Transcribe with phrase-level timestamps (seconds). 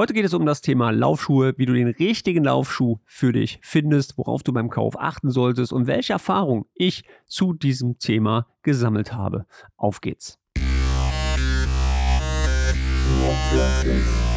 [0.00, 4.16] Heute geht es um das Thema Laufschuhe, wie du den richtigen Laufschuh für dich findest,
[4.16, 9.44] worauf du beim Kauf achten solltest und welche Erfahrung ich zu diesem Thema gesammelt habe.
[9.76, 10.38] Auf geht's.
[13.84, 14.29] Ich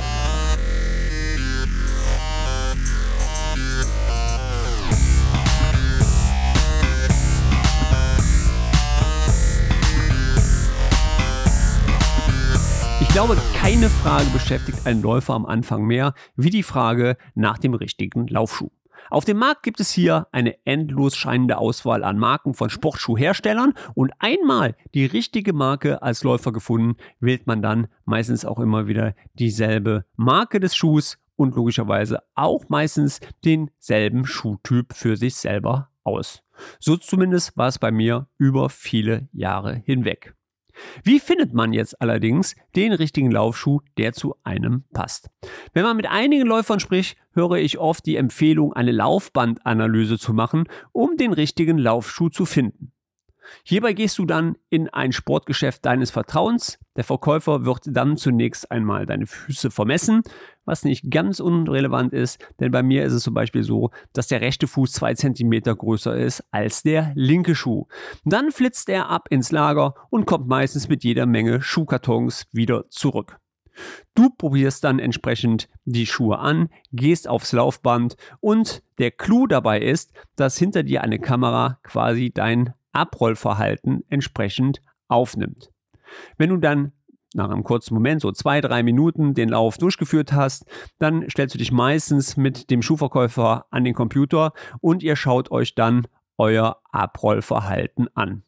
[13.14, 18.26] glaube, keine Frage beschäftigt einen Läufer am Anfang mehr wie die Frage nach dem richtigen
[18.26, 18.72] Laufschuh.
[19.12, 24.14] Auf dem Markt gibt es hier eine endlos scheinende Auswahl an Marken von Sportschuhherstellern und
[24.18, 30.06] einmal die richtige Marke als Läufer gefunden, wählt man dann meistens auch immer wieder dieselbe
[30.16, 36.42] Marke des Schuhs und logischerweise auch meistens denselben Schuhtyp für sich selber aus.
[36.80, 40.34] So zumindest war es bei mir über viele Jahre hinweg.
[41.04, 45.30] Wie findet man jetzt allerdings den richtigen Laufschuh, der zu einem passt?
[45.74, 50.66] Wenn man mit einigen Läufern spricht, höre ich oft die Empfehlung, eine Laufbandanalyse zu machen,
[50.92, 52.92] um den richtigen Laufschuh zu finden.
[53.64, 56.80] Hierbei gehst du dann in ein Sportgeschäft deines Vertrauens.
[56.96, 60.22] Der Verkäufer wird dann zunächst einmal deine Füße vermessen,
[60.66, 64.42] was nicht ganz unrelevant ist, denn bei mir ist es zum Beispiel so, dass der
[64.42, 67.88] rechte Fuß zwei Zentimeter größer ist als der linke Schuh.
[68.26, 73.40] Dann flitzt er ab ins Lager und kommt meistens mit jeder Menge Schuhkartons wieder zurück.
[74.16, 80.14] Du probierst dann entsprechend die Schuhe an, gehst aufs Laufband und der Clou dabei ist,
[80.36, 85.70] dass hinter dir eine Kamera quasi dein Abrollverhalten entsprechend aufnimmt.
[86.38, 86.94] Wenn du dann
[87.34, 90.66] nach einem kurzen Moment, so zwei, drei Minuten, den Lauf durchgeführt hast,
[91.00, 95.76] dann stellst du dich meistens mit dem Schuhverkäufer an den Computer und ihr schaut euch
[95.76, 98.44] dann euer Abrollverhalten an.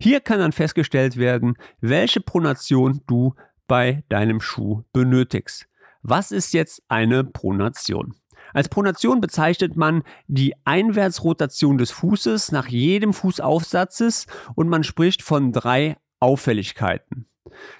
[0.00, 3.34] Hier kann dann festgestellt werden, welche Pronation du
[3.66, 5.68] bei deinem Schuh benötigst.
[6.02, 8.14] Was ist jetzt eine Pronation?
[8.54, 15.52] Als Pronation bezeichnet man die Einwärtsrotation des Fußes nach jedem Fußaufsatzes und man spricht von
[15.52, 17.26] drei Auffälligkeiten.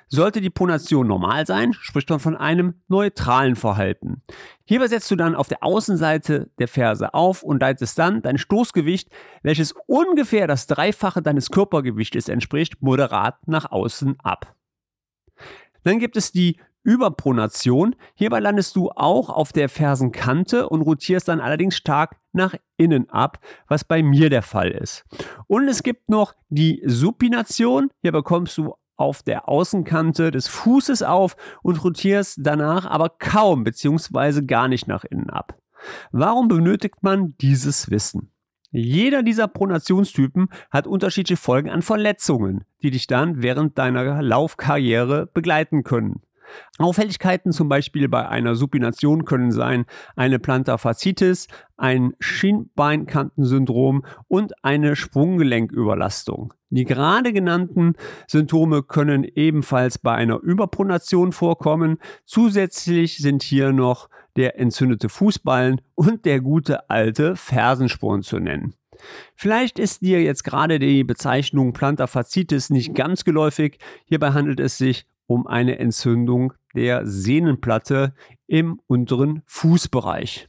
[0.09, 4.22] Sollte die Pronation normal sein, spricht man von einem neutralen Verhalten.
[4.65, 9.10] Hierbei setzt du dann auf der Außenseite der Ferse auf und leitest dann dein Stoßgewicht,
[9.42, 14.54] welches ungefähr das Dreifache deines Körpergewichtes entspricht, moderat nach außen ab.
[15.84, 17.94] Dann gibt es die Überpronation.
[18.15, 23.39] Hierbei landest du auch auf der Fersenkante und rotierst dann allerdings stark nach innen ab,
[23.66, 25.05] was bei mir der Fall ist.
[25.47, 27.91] Und es gibt noch die Supination.
[28.03, 34.43] Hier bekommst du auf der Außenkante des Fußes auf und rotierst danach aber kaum bzw.
[34.43, 35.56] gar nicht nach innen ab.
[36.10, 38.33] Warum benötigt man dieses Wissen?
[38.71, 45.84] Jeder dieser Pronationstypen hat unterschiedliche Folgen an Verletzungen, die dich dann während deiner Laufkarriere begleiten
[45.84, 46.21] können.
[46.78, 49.84] Auffälligkeiten zum Beispiel bei einer Supination können sein
[50.16, 56.54] eine Plantarfaszitis, ein Schienbeinkantensyndrom und eine Sprunggelenküberlastung.
[56.70, 57.94] Die gerade genannten
[58.26, 61.98] Symptome können ebenfalls bei einer Überpronation vorkommen.
[62.26, 68.75] Zusätzlich sind hier noch der entzündete Fußballen und der gute alte Fersensporn zu nennen.
[69.34, 73.78] Vielleicht ist dir jetzt gerade die Bezeichnung Plantarfaszitis nicht ganz geläufig.
[74.06, 78.15] Hierbei handelt es sich um eine Entzündung der Sehnenplatte
[78.47, 80.49] im unteren Fußbereich.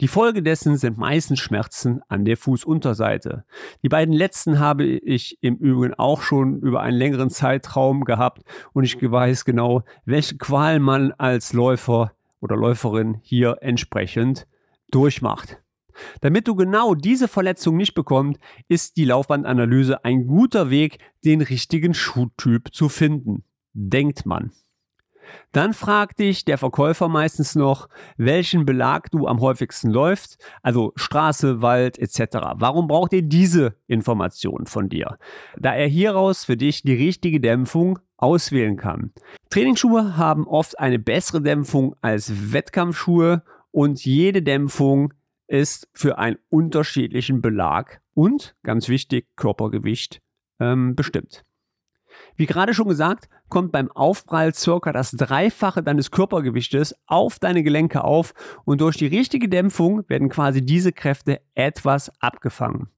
[0.00, 3.44] Die Folge dessen sind meistens Schmerzen an der Fußunterseite.
[3.82, 8.42] Die beiden letzten habe ich im Übrigen auch schon über einen längeren Zeitraum gehabt
[8.72, 14.46] und ich weiß genau, welche Qual man als Läufer oder Läuferin hier entsprechend
[14.90, 15.58] durchmacht.
[16.20, 21.92] Damit du genau diese Verletzung nicht bekommst, ist die Laufbandanalyse ein guter Weg, den richtigen
[21.92, 23.42] Schuhtyp zu finden
[23.72, 24.52] denkt man.
[25.52, 31.62] Dann fragt dich der Verkäufer meistens noch, welchen Belag du am häufigsten läufst, also Straße,
[31.62, 32.38] Wald etc.
[32.56, 35.18] Warum braucht er diese Information von dir?
[35.56, 39.12] Da er hieraus für dich die richtige Dämpfung auswählen kann.
[39.50, 45.14] Trainingsschuhe haben oft eine bessere Dämpfung als Wettkampfschuhe und jede Dämpfung
[45.46, 50.20] ist für einen unterschiedlichen Belag und, ganz wichtig, Körpergewicht
[50.60, 51.44] ähm, bestimmt.
[52.36, 58.04] Wie gerade schon gesagt, kommt beim Aufprall circa das Dreifache deines Körpergewichtes auf deine Gelenke
[58.04, 58.34] auf
[58.64, 62.88] und durch die richtige Dämpfung werden quasi diese Kräfte etwas abgefangen.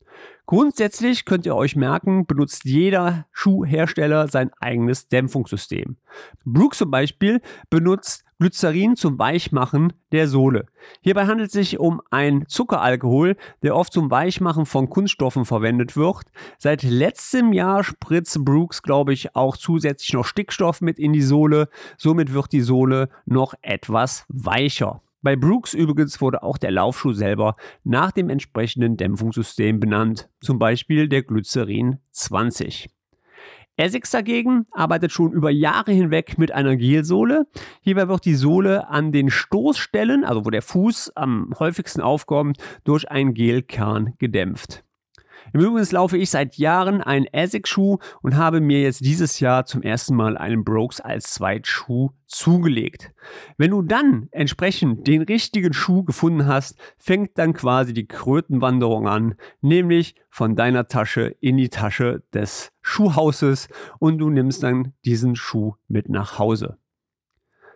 [0.47, 5.97] Grundsätzlich könnt ihr euch merken, benutzt jeder Schuhhersteller sein eigenes Dämpfungssystem.
[6.45, 7.41] Brooks zum Beispiel
[7.71, 10.65] benutzt Glycerin zum Weichmachen der Sohle.
[11.03, 16.25] Hierbei handelt es sich um ein Zuckeralkohol, der oft zum Weichmachen von Kunststoffen verwendet wird.
[16.57, 21.69] Seit letztem Jahr spritzt Brooks, glaube ich, auch zusätzlich noch Stickstoff mit in die Sohle.
[21.99, 25.03] Somit wird die Sohle noch etwas weicher.
[25.21, 31.11] Bei Brooks übrigens wurde auch der Laufschuh selber nach dem entsprechenden Dämpfungssystem benannt, zum Beispiel
[31.11, 32.89] der Glycerin 20.
[33.81, 37.47] Essex dagegen arbeitet schon über Jahre hinweg mit einer Gelsohle.
[37.81, 43.11] Hierbei wird die Sohle an den Stoßstellen, also wo der Fuß am häufigsten aufkommt, durch
[43.11, 44.85] einen Gelkern gedämpft.
[45.53, 49.83] Im Übrigen laufe ich seit Jahren einen Essex-Schuh und habe mir jetzt dieses Jahr zum
[49.83, 53.13] ersten Mal einen Brooks als Zweitschuh zugelegt.
[53.57, 59.35] Wenn du dann entsprechend den richtigen Schuh gefunden hast, fängt dann quasi die Krötenwanderung an,
[59.61, 63.69] nämlich von deiner Tasche in die Tasche des Schuhhauses
[63.99, 66.79] und du nimmst dann diesen Schuh mit nach Hause.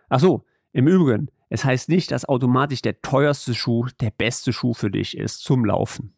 [0.08, 4.74] Ach so, im Übrigen, es heißt nicht, dass automatisch der teuerste Schuh der beste Schuh
[4.74, 6.14] für dich ist zum Laufen.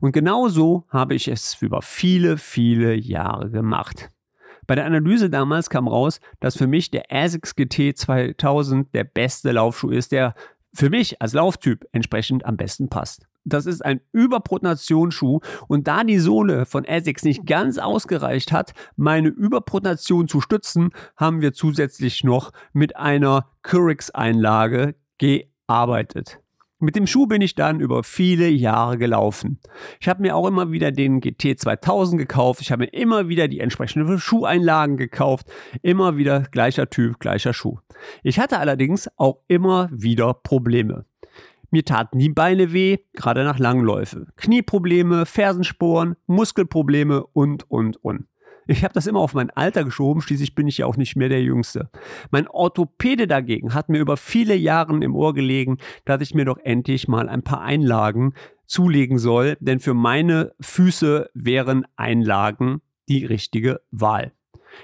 [0.00, 4.08] Und genau so habe ich es über viele, viele Jahre gemacht.
[4.66, 9.52] Bei der Analyse damals kam raus, dass für mich der ASICS GT 2000 der beste
[9.52, 10.34] Laufschuh ist, der
[10.72, 13.26] für mich als Lauftyp entsprechend am besten passt.
[13.44, 19.28] Das ist ein Überprotonationsschuh und da die Sohle von ASICS nicht ganz ausgereicht hat, meine
[19.28, 26.40] Überprotonation zu stützen, haben wir zusätzlich noch mit einer Curix-Einlage gearbeitet.
[26.84, 29.58] Mit dem Schuh bin ich dann über viele Jahre gelaufen.
[30.00, 32.60] Ich habe mir auch immer wieder den GT 2000 gekauft.
[32.60, 35.46] Ich habe mir immer wieder die entsprechenden Schuheinlagen gekauft.
[35.80, 37.78] Immer wieder gleicher Typ, gleicher Schuh.
[38.22, 41.06] Ich hatte allerdings auch immer wieder Probleme.
[41.70, 44.26] Mir taten die Beine weh, gerade nach Langläufe.
[44.36, 48.26] Knieprobleme, Fersensporen, Muskelprobleme und, und, und.
[48.66, 51.28] Ich habe das immer auf mein Alter geschoben, schließlich bin ich ja auch nicht mehr
[51.28, 51.90] der Jüngste.
[52.30, 56.58] Mein Orthopäde dagegen hat mir über viele Jahre im Ohr gelegen, dass ich mir doch
[56.58, 58.34] endlich mal ein paar Einlagen
[58.66, 64.32] zulegen soll, denn für meine Füße wären Einlagen die richtige Wahl.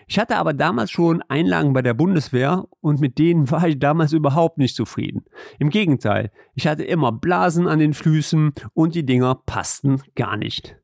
[0.07, 4.13] Ich hatte aber damals schon Einlagen bei der Bundeswehr und mit denen war ich damals
[4.13, 5.25] überhaupt nicht zufrieden.
[5.59, 10.77] Im Gegenteil, ich hatte immer Blasen an den Füßen und die Dinger passten gar nicht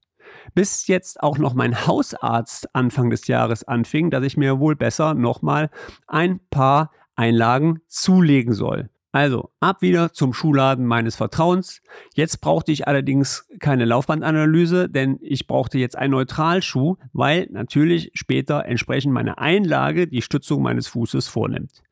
[0.55, 5.15] bis jetzt auch noch mein Hausarzt Anfang des Jahres anfing, dass ich mir wohl besser
[5.15, 5.71] nochmal
[6.07, 8.91] ein paar Einlagen zulegen soll.
[9.17, 11.81] Also ab wieder zum Schuhladen meines Vertrauens.
[12.15, 18.67] Jetzt brauchte ich allerdings keine Laufbandanalyse, denn ich brauchte jetzt einen Neutralschuh, weil natürlich später
[18.67, 21.83] entsprechend meine Einlage die Stützung meines Fußes vornimmt.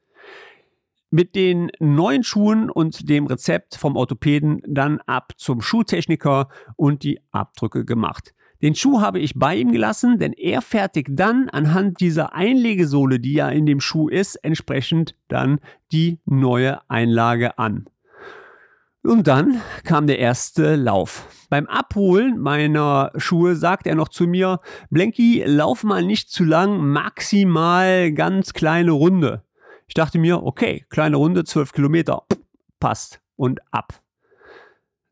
[1.11, 7.21] Mit den neuen Schuhen und dem Rezept vom Orthopäden dann ab zum Schuhtechniker und die
[7.31, 8.34] Abdrücke gemacht.
[8.65, 13.35] Den Schuh habe ich bei ihm gelassen, denn er fertigt dann anhand dieser Einlegesohle, die
[13.35, 15.61] ja in dem Schuh ist, entsprechend dann
[15.93, 17.91] die neue Einlage an.
[19.03, 21.29] Und dann kam der erste Lauf.
[21.51, 26.79] Beim Abholen meiner Schuhe sagt er noch zu mir, Blenky, lauf mal nicht zu lang,
[26.79, 29.43] maximal ganz kleine Runde.
[29.89, 32.23] Ich dachte mir, okay, kleine Runde, 12 Kilometer,
[32.81, 34.01] passt und ab.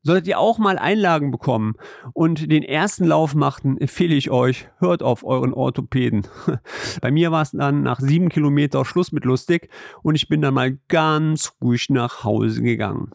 [0.04, 1.75] Solltet ihr auch mal Einlagen bekommen
[2.12, 6.26] und den ersten Lauf machten, empfehle ich euch, hört auf euren Orthopäden.
[7.00, 9.69] Bei mir war es dann nach sieben Kilometer Schluss mit lustig
[10.02, 13.12] und ich bin dann mal ganz ruhig nach Hause gegangen.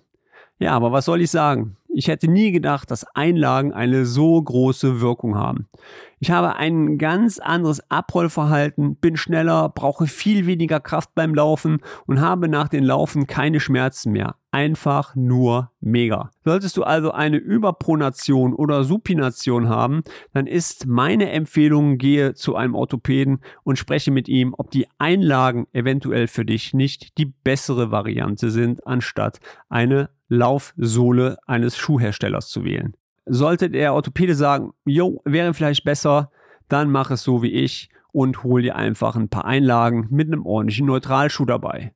[0.60, 1.76] Ja, aber was soll ich sagen?
[1.98, 5.68] Ich hätte nie gedacht, dass Einlagen eine so große Wirkung haben.
[6.20, 12.22] Ich habe ein ganz anderes Abrollverhalten, bin schneller, brauche viel weniger Kraft beim Laufen und
[12.22, 14.36] habe nach den Laufen keine Schmerzen mehr.
[14.52, 16.30] Einfach nur mega.
[16.46, 22.75] Solltest du also eine Überpronation oder Supination haben, dann ist meine Empfehlung, gehe zu einem
[22.75, 28.51] Orthopäden und spreche mit ihm, ob die Einlagen eventuell für dich nicht die bessere Variante
[28.51, 32.96] sind, anstatt eine Laufsohle eines Schuhherstellers zu wählen.
[33.25, 36.31] Sollte der Orthopäde sagen, jo, wäre vielleicht besser,
[36.69, 40.46] dann mach es so wie ich und hol dir einfach ein paar Einlagen mit einem
[40.46, 41.93] ordentlichen Neutralschuh dabei.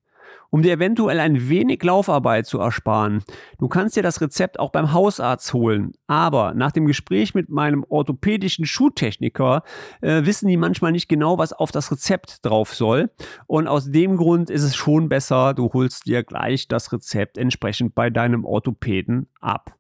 [0.53, 3.23] Um dir eventuell ein wenig Laufarbeit zu ersparen,
[3.57, 5.93] du kannst dir das Rezept auch beim Hausarzt holen.
[6.07, 9.63] Aber nach dem Gespräch mit meinem orthopädischen Schuhtechniker
[10.01, 13.11] äh, wissen die manchmal nicht genau, was auf das Rezept drauf soll.
[13.47, 17.95] Und aus dem Grund ist es schon besser, du holst dir gleich das Rezept entsprechend
[17.95, 19.77] bei deinem Orthopäden ab.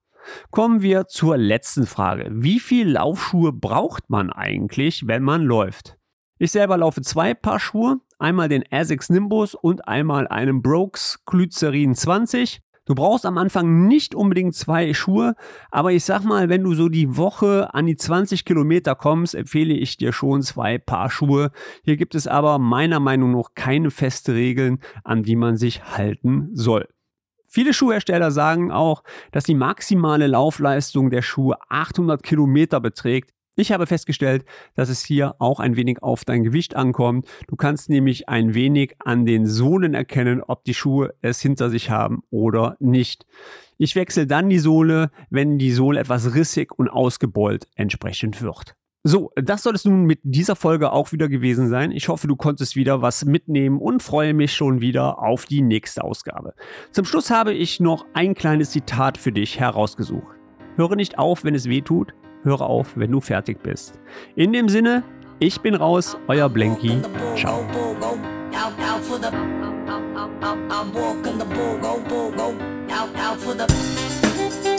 [0.51, 2.29] Kommen wir zur letzten Frage.
[2.31, 5.97] Wie viel Laufschuhe braucht man eigentlich, wenn man läuft?
[6.41, 11.95] Ich selber laufe zwei Paar Schuhe, einmal den Asics Nimbus und einmal einen Brooks Glycerin
[11.95, 12.61] 20.
[12.85, 15.35] Du brauchst am Anfang nicht unbedingt zwei Schuhe,
[15.69, 19.73] aber ich sag mal, wenn du so die Woche an die 20 Kilometer kommst, empfehle
[19.73, 21.51] ich dir schon zwei Paar Schuhe.
[21.83, 26.49] Hier gibt es aber meiner Meinung nach keine feste Regeln, an die man sich halten
[26.53, 26.87] soll.
[27.47, 33.31] Viele Schuhhersteller sagen auch, dass die maximale Laufleistung der Schuhe 800 Kilometer beträgt.
[33.61, 37.27] Ich habe festgestellt, dass es hier auch ein wenig auf dein Gewicht ankommt.
[37.47, 41.91] Du kannst nämlich ein wenig an den Sohlen erkennen, ob die Schuhe es hinter sich
[41.91, 43.27] haben oder nicht.
[43.77, 48.75] Ich wechsle dann die Sohle, wenn die Sohle etwas rissig und ausgebeult entsprechend wird.
[49.03, 51.91] So, das soll es nun mit dieser Folge auch wieder gewesen sein.
[51.91, 56.03] Ich hoffe, du konntest wieder was mitnehmen und freue mich schon wieder auf die nächste
[56.03, 56.55] Ausgabe.
[56.89, 60.35] Zum Schluss habe ich noch ein kleines Zitat für dich herausgesucht.
[60.77, 63.99] Höre nicht auf, wenn es weh tut, höre auf, wenn du fertig bist.
[64.35, 65.03] In dem Sinne,
[65.39, 67.01] ich bin raus, euer Blanky.
[67.35, 67.65] Ciao.
[72.93, 74.70] Out, out for the